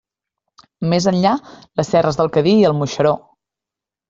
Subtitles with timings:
[0.93, 1.33] Més enllà,
[1.81, 3.15] les serres del Cadí i el Moixeró.